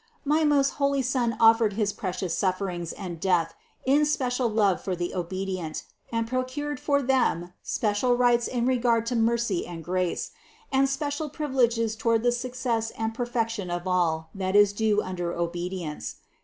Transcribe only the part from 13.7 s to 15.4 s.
all that is due under